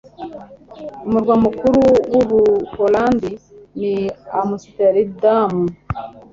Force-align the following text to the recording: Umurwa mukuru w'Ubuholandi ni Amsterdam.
Umurwa 1.05 1.35
mukuru 1.45 1.81
w'Ubuholandi 2.13 3.31
ni 3.79 3.95
Amsterdam. 4.41 5.53